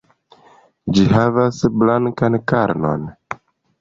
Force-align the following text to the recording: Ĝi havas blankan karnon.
Ĝi 0.95 1.03
havas 1.11 1.59
blankan 1.83 2.39
karnon. 2.53 3.05